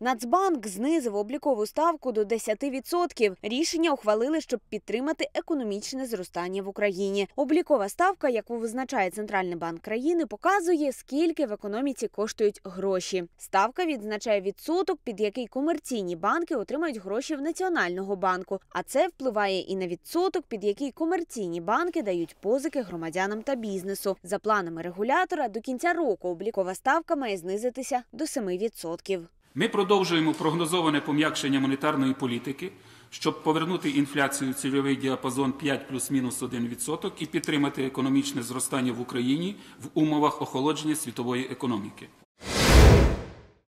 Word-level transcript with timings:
Нацбанк 0.00 0.66
знизив 0.66 1.16
облікову 1.16 1.66
ставку 1.66 2.12
до 2.12 2.22
10%. 2.22 3.36
Рішення 3.42 3.92
ухвалили, 3.92 4.40
щоб 4.40 4.60
підтримати 4.68 5.28
економічне 5.34 6.06
зростання 6.06 6.62
в 6.62 6.68
Україні. 6.68 7.28
Облікова 7.36 7.88
ставка, 7.88 8.28
яку 8.28 8.56
визначає 8.56 9.10
Центральний 9.10 9.56
банк 9.56 9.80
країни, 9.80 10.26
показує, 10.26 10.92
скільки 10.92 11.46
в 11.46 11.52
економіці 11.52 12.08
коштують 12.08 12.60
гроші. 12.64 13.24
Ставка 13.38 13.86
відзначає 13.86 14.40
відсоток, 14.40 14.98
під 15.04 15.20
який 15.20 15.46
комерційні 15.46 16.16
банки 16.16 16.56
отримають 16.56 16.98
гроші 16.98 17.36
в 17.36 17.42
Національного 17.42 18.16
банку. 18.16 18.60
А 18.68 18.82
це 18.82 19.08
впливає 19.08 19.60
і 19.60 19.76
на 19.76 19.86
відсоток, 19.86 20.44
під 20.44 20.64
який 20.64 20.92
комерційні 20.92 21.60
банки 21.60 22.02
дають 22.02 22.36
позики 22.40 22.82
громадянам 22.82 23.42
та 23.42 23.54
бізнесу. 23.54 24.16
За 24.22 24.38
планами 24.38 24.82
регулятора, 24.82 25.48
до 25.48 25.60
кінця 25.60 25.92
року 25.92 26.28
облікова 26.28 26.74
ставка 26.74 27.16
має 27.16 27.36
знизитися 27.36 28.02
до 28.12 28.24
7%. 28.24 29.26
Ми 29.58 29.68
продовжуємо 29.68 30.32
прогнозоване 30.32 31.00
пом'якшення 31.00 31.60
монетарної 31.60 32.14
політики, 32.14 32.72
щоб 33.10 33.42
повернути 33.42 33.90
інфляцію 33.90 34.50
в 34.50 34.54
цільовий 34.54 34.96
діапазон 34.96 35.52
5 35.52 35.88
плюс-мінус 35.88 36.42
1% 36.42 37.10
і 37.18 37.26
підтримати 37.26 37.84
економічне 37.84 38.42
зростання 38.42 38.92
в 38.92 39.00
Україні 39.00 39.56
в 39.82 39.88
умовах 39.94 40.42
охолодження 40.42 40.94
світової 40.94 41.44
економіки. 41.44 42.08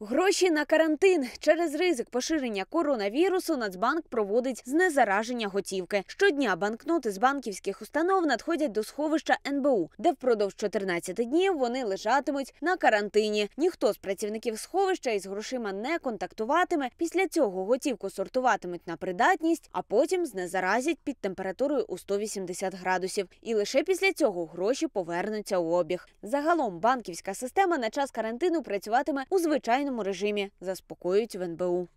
Гроші 0.00 0.50
на 0.50 0.64
карантин 0.64 1.26
через 1.38 1.74
ризик 1.74 2.10
поширення 2.10 2.64
коронавірусу 2.64 3.56
Нацбанк 3.56 4.08
проводить 4.08 4.62
знезараження 4.66 5.48
готівки. 5.48 6.02
Щодня 6.06 6.56
банкноти 6.56 7.10
з 7.10 7.18
банківських 7.18 7.82
установ 7.82 8.26
надходять 8.26 8.72
до 8.72 8.82
сховища 8.82 9.38
НБУ, 9.46 9.90
де 9.98 10.12
впродовж 10.12 10.54
14 10.54 11.16
днів 11.16 11.58
вони 11.58 11.84
лежатимуть 11.84 12.54
на 12.60 12.76
карантині. 12.76 13.50
Ніхто 13.56 13.92
з 13.92 13.96
працівників 13.96 14.58
сховища 14.58 15.10
із 15.10 15.26
грошима 15.26 15.72
не 15.72 15.98
контактуватиме. 15.98 16.88
Після 16.96 17.28
цього 17.28 17.64
готівку 17.64 18.10
сортуватимуть 18.10 18.86
на 18.86 18.96
придатність, 18.96 19.68
а 19.72 19.82
потім 19.82 20.26
знезаразять 20.26 20.98
під 21.04 21.16
температурою 21.16 21.84
у 21.88 21.98
180 21.98 22.74
градусів. 22.74 23.28
І 23.42 23.54
лише 23.54 23.82
після 23.82 24.12
цього 24.12 24.46
гроші 24.46 24.86
повернуться 24.86 25.58
у 25.58 25.70
обіг. 25.70 26.08
Загалом 26.22 26.78
банківська 26.78 27.34
система 27.34 27.78
на 27.78 27.90
час 27.90 28.10
карантину 28.10 28.62
працюватиме 28.62 29.24
у 29.30 29.38
звичайному 29.38 29.87
режимі, 29.96 30.50
заспокоюють 30.60 31.36
в 31.36 31.42
НБУ. 31.42 31.88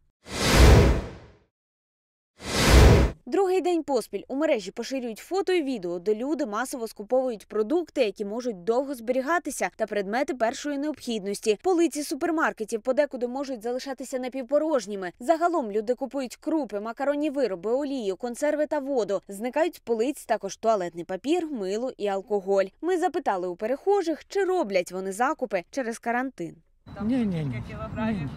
Другий 3.26 3.62
день 3.62 3.84
поспіль 3.84 4.24
у 4.28 4.36
мережі 4.36 4.72
поширюють 4.72 5.20
фото 5.20 5.54
і 5.54 5.64
відео, 5.64 6.00
де 6.00 6.16
люди 6.16 6.46
масово 6.46 6.88
скуповують 6.88 7.48
продукти, 7.48 8.02
які 8.02 8.26
можуть 8.26 8.64
довго 8.64 8.96
зберігатися, 8.96 9.70
та 9.76 9.86
предмети 9.86 10.34
першої 10.34 10.78
необхідності. 10.78 11.60
Полиці 11.64 12.04
супермаркетів 12.04 12.82
подекуди 12.82 13.28
можуть 13.28 13.64
залишатися 13.64 14.20
напівпорожніми. 14.20 15.12
Загалом 15.20 15.72
люди 15.72 15.96
купують 15.96 16.36
крупи, 16.36 16.80
макаронні 16.80 17.30
вироби, 17.30 17.72
олію, 17.72 18.16
консерви 18.16 18.66
та 18.66 18.80
воду. 18.80 19.22
Зникають 19.28 19.76
з 19.76 19.80
полиць 19.80 20.26
також 20.26 20.58
туалетний 20.58 21.04
папір, 21.04 21.48
мило 21.52 21.92
і 21.98 22.08
алкоголь. 22.08 22.66
Ми 22.82 22.98
запитали 22.98 23.48
у 23.48 23.56
перехожих, 23.56 24.28
чи 24.28 24.44
роблять 24.44 24.92
вони 24.92 25.12
закупи 25.12 25.64
через 25.72 26.00
карантин. 26.00 26.56
Ні, 27.02 27.16
ні, 27.26 27.26
ні. 27.26 27.64
ні. 27.98 28.28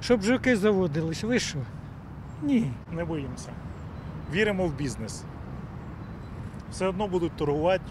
Щоб 0.00 0.22
жуки 0.22 0.56
заводились, 0.56 1.22
ви 1.24 1.38
що? 1.38 1.58
Ні. 2.42 2.72
не 2.92 3.04
боїмося. 3.04 3.50
Віримо 4.32 4.66
в 4.66 4.74
бізнес. 4.74 5.24
Все 6.70 6.86
одно 6.86 7.08
будуть 7.08 7.36
торгувати 7.36 7.84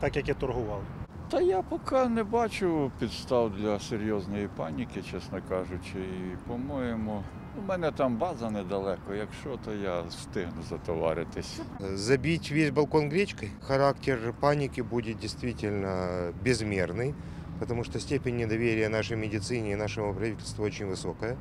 так, 0.00 0.16
як 0.16 0.28
і 0.28 0.34
торгували. 0.34 0.82
Та 1.30 1.40
я 1.40 1.62
поки 1.62 2.08
не 2.08 2.24
бачу 2.24 2.90
підстав 2.98 3.56
для 3.56 3.80
серйозної 3.80 4.48
паніки, 4.56 5.02
чесно 5.02 5.40
кажучи. 5.48 5.98
І, 5.98 6.36
по-моєму, 6.48 7.22
у 7.58 7.68
мене 7.68 7.90
там 7.92 8.16
база 8.16 8.50
недалеко. 8.50 9.14
Якщо, 9.14 9.58
то 9.64 9.74
я 9.74 10.00
встигну 10.00 10.62
затоваритись. 10.70 11.60
Забить 11.80 12.52
весь 12.52 12.70
балкон 12.70 13.08
гречкой. 13.08 13.50
Характер 13.62 14.34
паники 14.40 14.82
будет 14.82 15.18
действительно 15.18 16.32
безмерный, 16.44 17.14
потому 17.59 17.83
что 17.83 17.99
степень 17.99 18.37
недоверия 18.37 18.89
нашей 18.89 19.17
медицине 19.17 19.71
и 19.71 19.75
нашему 19.75 20.13
правительству 20.13 20.65
очень 20.65 20.85
высокая. 20.87 21.35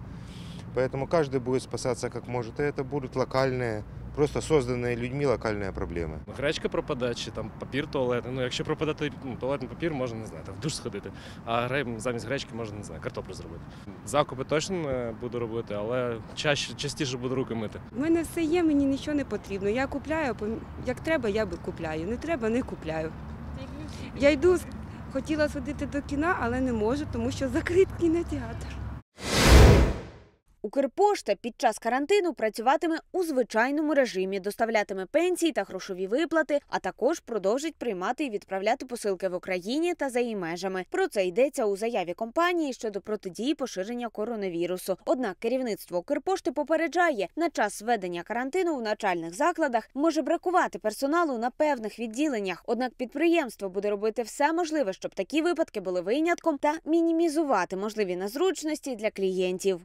Поэтому 0.75 1.07
каждый 1.07 1.41
будет 1.41 1.63
спасаться 1.63 2.11
как 2.11 2.29
может, 2.29 2.61
и 2.61 2.63
это 2.63 2.85
будут 2.85 3.17
локальные, 3.17 3.83
просто 4.15 4.41
созданные 4.43 4.95
людьми 4.97 5.25
локальные 5.27 5.73
проблемы. 5.73 6.19
Гречка 6.39 6.69
пропаде, 6.69 7.15
чи 7.15 7.31
там 7.31 7.51
папір 7.59 7.87
туалетний. 7.87 8.35
Ну, 8.35 8.43
якщо 8.43 8.65
пропаде 8.65 8.95
той 8.95 9.13
ну, 9.25 9.37
туалетний 9.41 9.69
папір, 9.71 9.95
можна 9.95 10.19
не 10.19 10.27
знаю, 10.27 10.45
там, 10.47 10.55
в 10.55 10.61
душ 10.61 10.75
сходити. 10.75 11.11
А 11.45 11.67
гре- 11.69 11.99
замість 11.99 12.27
гречки 12.27 12.55
можна 12.55 12.79
не 12.79 12.85
знаю, 12.85 13.01
картоплю 13.03 13.35
зробити. 13.35 13.61
Закупи 14.07 14.45
точно 14.45 14.77
не 14.77 15.13
буду 15.21 15.39
робити, 15.39 15.75
але 15.79 16.17
чаще, 16.35 16.75
частіше 16.75 17.17
буду 17.17 17.35
руки 17.35 17.55
мити. 17.55 17.81
У 17.97 18.01
мене 18.01 18.23
все 18.23 18.43
є, 18.43 18.63
мені 18.63 18.85
нічого 18.87 19.17
не 19.17 19.25
потрібно. 19.25 19.69
Я 19.69 19.87
купляю, 19.87 20.33
пом- 20.35 20.57
як 20.87 21.01
треба, 21.01 21.29
я 21.29 21.47
би 21.47 21.57
купляю. 21.65 22.07
Не 22.07 22.17
треба, 22.17 22.49
не 22.49 22.63
купляю. 22.63 23.13
Я 24.19 24.31
йду, 24.31 24.57
з- 24.57 24.63
хотіла 25.14 25.50
сходити 25.50 25.86
до 25.86 26.02
кіна, 26.02 26.36
але 26.40 26.62
не 26.62 26.74
можу, 26.74 27.06
тому 27.12 27.32
що 27.32 27.50
закрит 27.50 27.88
кінотеатр. 28.00 28.68
Укрпошта 30.64 31.36
під 31.36 31.54
час 31.58 31.80
карантину 31.80 32.34
працюватиме 32.34 33.00
у 33.12 33.24
звичайному 33.24 33.94
режимі, 33.94 34.40
доставлятиме 34.40 35.06
пенсії 35.06 35.52
та 35.52 35.64
грошові 35.64 36.08
виплати, 36.08 36.60
а 36.68 36.80
також 36.80 37.20
продовжить 37.20 37.76
приймати 37.76 38.26
і 38.26 38.30
відправляти 38.30 38.86
посилки 38.86 39.30
в 39.30 39.34
Україні 39.34 39.94
та 39.94 40.10
за 40.10 40.20
її 40.20 40.36
межами. 40.36 40.86
Про 40.90 41.08
це 41.08 41.26
йдеться 41.26 41.66
у 41.66 41.78
заяві 41.78 42.14
компанії 42.14 42.74
щодо 42.74 43.02
протидії 43.02 43.56
поширення 43.56 44.10
коронавірусу. 44.10 44.98
Однак 45.06 45.38
керівництво 45.40 45.98
Укрпошти 45.98 46.52
попереджає, 46.52 47.28
на 47.36 47.50
час 47.50 47.82
введення 47.82 48.24
карантину 48.24 48.76
в 48.76 48.82
навчальних 48.82 49.36
закладах 49.36 49.90
може 49.94 50.22
бракувати 50.22 50.80
персоналу 50.80 51.38
на 51.38 51.50
певних 51.50 52.00
відділеннях. 52.00 52.64
Однак 52.68 52.94
підприємство 52.94 53.70
буде 53.70 53.90
робити 53.90 54.22
все 54.22 54.54
можливе, 54.54 54.94
щоб 54.94 55.16
такі 55.16 55.42
випадки 55.42 55.80
були 55.80 56.02
винятком 56.02 56.58
та 56.58 56.74
мінімізувати 56.86 57.76
можливі 57.76 58.16
незручності 58.16 58.96
для 58.96 59.12
клієнтів. 59.12 59.82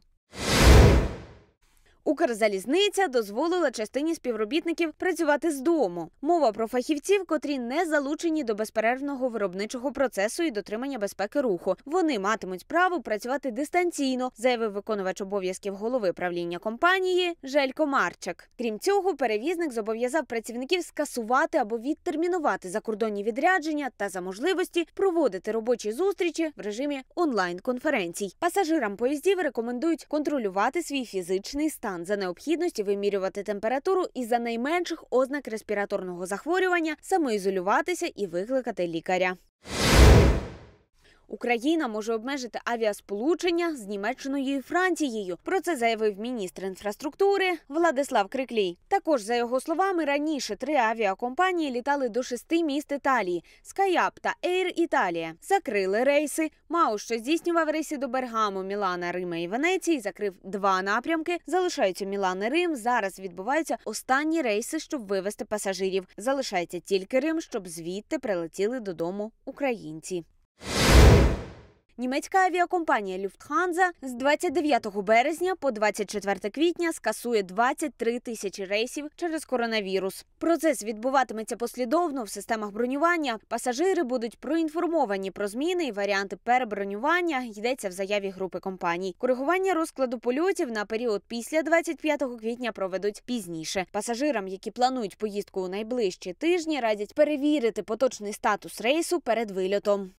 Укрзалізниця 2.06 3.08
дозволила 3.08 3.70
частині 3.70 4.14
співробітників 4.14 4.92
працювати 4.92 5.50
з 5.50 5.60
дому. 5.60 6.10
Мова 6.22 6.52
про 6.52 6.66
фахівців, 6.66 7.24
котрі 7.26 7.58
не 7.58 7.86
залучені 7.86 8.44
до 8.44 8.54
безперервного 8.54 9.28
виробничого 9.28 9.92
процесу 9.92 10.42
і 10.42 10.50
дотримання 10.50 10.98
безпеки 10.98 11.40
руху. 11.40 11.74
Вони 11.84 12.18
матимуть 12.18 12.66
право 12.66 13.00
працювати 13.00 13.50
дистанційно, 13.50 14.30
заявив 14.36 14.72
виконувач 14.72 15.20
обов'язків 15.20 15.74
голови 15.74 16.12
правління 16.12 16.58
компанії 16.58 17.36
Желько 17.42 17.86
Марчак. 17.86 18.48
Крім 18.58 18.78
цього, 18.78 19.16
перевізник 19.16 19.72
зобов'язав 19.72 20.26
працівників 20.26 20.84
скасувати 20.84 21.58
або 21.58 21.78
відтермінувати 21.78 22.68
закордонні 22.68 23.22
відрядження 23.22 23.90
та 23.96 24.08
за 24.08 24.20
можливості 24.20 24.86
проводити 24.94 25.52
робочі 25.52 25.92
зустрічі 25.92 26.52
в 26.56 26.60
режимі 26.60 27.00
онлайн-конференцій. 27.14 28.36
Пасажирам 28.38 28.96
поїздів 28.96 29.40
рекомендують 29.40 30.04
контролювати 30.04 30.82
свій 30.82 31.04
фізичний 31.04 31.70
стан 31.70 31.95
за 32.04 32.16
необхідності 32.16 32.82
вимірювати 32.82 33.42
температуру 33.42 34.04
і 34.14 34.24
за 34.24 34.38
найменших 34.38 35.04
ознак 35.10 35.48
респіраторного 35.48 36.26
захворювання 36.26 36.96
самоізолюватися 37.00 38.06
і 38.06 38.26
викликати 38.26 38.86
лікаря. 38.86 39.36
Україна 41.28 41.88
може 41.88 42.14
обмежити 42.14 42.59
авіасполучення 42.64 43.76
з 43.76 43.87
Німеччиною 43.87 44.56
і 44.56 44.60
Францією. 44.60 45.38
Про 45.42 45.60
це 45.60 45.76
заявив 45.76 46.19
міністр 46.19 46.64
інфраструктури 46.64 47.53
Владислав 47.69 48.28
Криклій. 48.28 48.78
Також, 48.88 49.22
за 49.22 49.34
його 49.34 49.60
словами, 49.60 50.04
раніше 50.04 50.56
три 50.56 50.75
авіакомпанії 50.75 51.70
літали 51.70 52.09
до 52.09 52.22
шести 52.22 52.62
міст 52.62 52.92
Італії: 52.92 53.44
SkyUp 53.65 54.10
та 54.22 54.34
Air 54.42 54.88
Italia. 54.88 55.32
Закрили 55.42 56.04
рейси. 56.04 56.50
МАУ, 56.68 56.98
що 56.98 57.18
здійснював 57.18 57.68
рейси 57.68 57.97
до 57.97 58.09
Бергамо, 58.09 58.62
Мілана, 58.62 59.12
Рима 59.12 59.36
і 59.36 59.48
Венеції, 59.48 60.00
закрив 60.00 60.34
два 60.45 60.83
напрямки. 60.83 61.39
Залишаються 61.47 62.04
Мілан 62.04 62.42
і 62.42 62.48
Рим. 62.48 62.77
Зараз 62.77 63.21
відбуваються 63.21 63.78
останні 63.84 64.42
рейси, 64.42 64.78
щоб 64.78 65.06
вивезти 65.06 65.45
пасажирів. 65.45 66.09
Залишається 66.16 66.80
тільки 66.80 67.21
Рим, 67.21 67.41
щоб 67.41 67.68
звідти 67.68 68.18
прилетіли 68.18 68.80
додому 68.80 69.33
українці. 69.45 70.24
Німецька 71.98 72.39
авіакомпанія 72.39 73.19
Люфтханза 73.19 73.91
з 74.03 74.13
29 74.13 74.87
березня 74.97 75.54
по 75.60 75.71
24 75.71 76.51
квітня 76.51 76.93
скасує 76.93 77.43
23 77.43 78.19
тисячі 78.19 78.65
рейсів 78.65 79.09
через 79.16 79.45
коронавірус. 79.45 80.27
Процес 80.39 80.84
відбуватиметься 80.84 81.57
послідовно 81.57 82.22
в 82.22 82.28
системах 82.28 82.71
бронювання. 82.71 83.39
Пасажири 83.48 84.03
будуть 84.03 84.39
проінформовані 84.39 85.31
про 85.31 85.48
зміни 85.48 85.84
і 85.84 85.93
варіанти 85.93 86.37
перебронювання. 86.37 87.43
Йдеться 87.57 87.89
в 87.89 87.93
заяві 87.93 88.28
групи 88.28 88.60
компаній. 88.60 89.15
Коригування 89.19 89.75
розкладу 89.75 90.19
польотів 90.19 90.71
на 90.71 90.84
період 90.84 91.22
після 91.28 91.63
25 91.63 92.22
квітня 92.41 92.72
проведуть 92.72 93.22
пізніше. 93.27 93.87
Пасажирам, 93.93 94.48
які 94.48 94.71
планують 94.71 95.19
поїздку 95.19 95.60
у 95.60 95.69
найближчі 95.69 96.33
тижні, 96.33 96.81
радять 96.81 97.15
перевірити 97.15 97.83
поточний 97.83 98.33
статус 98.33 98.81
рейсу 98.81 99.21
перед 99.21 99.51
вильотом. 99.51 100.10